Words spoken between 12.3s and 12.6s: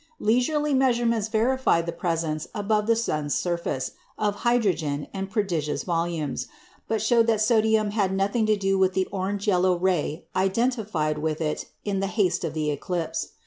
of